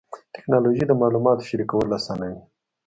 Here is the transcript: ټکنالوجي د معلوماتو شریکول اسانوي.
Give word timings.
ټکنالوجي 0.35 0.83
د 0.87 0.91
معلوماتو 1.01 1.47
شریکول 1.49 1.87
اسانوي. 1.97 2.39